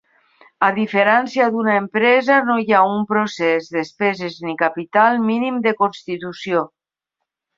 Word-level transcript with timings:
A 0.67 0.67
diferència 0.77 1.49
d'una 1.55 1.75
empresa, 1.81 2.37
no 2.47 2.55
hi 2.63 2.73
ha 2.77 2.79
un 2.95 3.03
procés, 3.13 3.69
despeses 3.77 4.41
ni 4.47 4.57
capital 4.63 5.23
mínim 5.29 5.63
de 5.69 5.77
constitució. 5.83 6.65